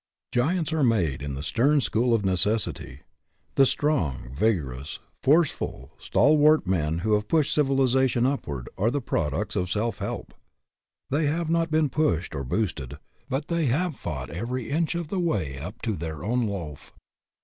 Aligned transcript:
Giants 0.31 0.73
are 0.73 0.81
made 0.81 1.21
in 1.21 1.35
the 1.35 1.43
stern 1.43 1.79
school 1.79 2.11
of 2.11 2.23
neces 2.23 2.65
sity. 2.67 3.01
The 3.53 3.67
strong, 3.67 4.33
vigorous, 4.35 4.97
forceful, 5.21 5.91
stalwart 5.99 6.65
men 6.65 6.97
who 7.05 7.13
have 7.13 7.27
pushed 7.27 7.53
civilization 7.53 8.25
upward 8.25 8.67
are 8.79 8.89
the 8.89 8.99
products 8.99 9.55
of 9.55 9.69
self 9.71 9.99
help. 9.99 10.33
They 11.11 11.27
have 11.27 11.51
not 11.51 11.69
been 11.69 11.89
pushed 11.89 12.33
or 12.33 12.43
boosted; 12.43 12.97
but 13.29 13.47
they 13.47 13.65
have 13.67 13.95
fought 13.95 14.31
every 14.31 14.71
inch 14.71 14.95
of 14.95 15.09
the 15.09 15.19
way 15.19 15.59
up 15.59 15.83
to 15.83 15.93
their 15.93 16.23
own 16.23 16.47
loaf. 16.47 16.95